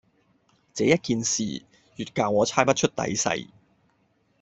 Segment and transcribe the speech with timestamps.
[0.73, 1.61] 這一件事，
[1.97, 3.49] 越教我猜不出底細。